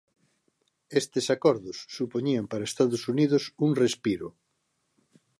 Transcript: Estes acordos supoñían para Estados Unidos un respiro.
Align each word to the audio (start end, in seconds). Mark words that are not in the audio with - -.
Estes 1.01 1.25
acordos 1.35 1.77
supoñían 1.97 2.45
para 2.51 2.67
Estados 2.71 3.01
Unidos 3.13 3.43
un 3.65 3.71
respiro. 3.83 4.27